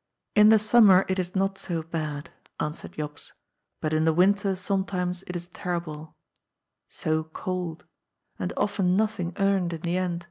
"In 0.40 0.48
the 0.48 0.58
summer 0.58 1.04
it 1.06 1.18
is 1.18 1.36
not 1.36 1.58
so 1.58 1.82
bad," 1.82 2.30
answered 2.58 2.92
Jops, 2.94 3.34
"but 3.82 3.92
in 3.92 4.06
the 4.06 4.12
winter 4.14 4.56
sometimes 4.56 5.22
it 5.26 5.36
is 5.36 5.48
terrible. 5.48 6.16
So 6.88 7.24
cold. 7.24 7.84
And 8.38 8.54
often 8.56 8.96
nothing 8.96 9.34
earned 9.38 9.74
in 9.74 9.82
the 9.82 9.98
end." 9.98 10.28